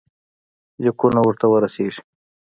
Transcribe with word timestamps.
لیکونه 0.83 1.19
ورته 1.23 1.45
ورسیږي. 1.51 2.01